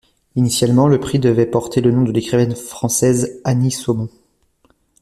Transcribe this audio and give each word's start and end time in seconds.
Initialement, 0.35 0.87
le 0.87 0.99
prix 0.99 1.19
devait 1.19 1.45
porter 1.45 1.79
le 1.79 1.91
nom 1.91 2.01
de 2.01 2.11
l'écrivaine 2.11 2.55
française 2.55 3.39
Annie 3.43 3.69
Saumont. 3.69 4.09